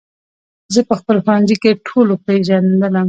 [0.73, 2.95] زه په خپل ښوونځي کې ټولو پېژندلم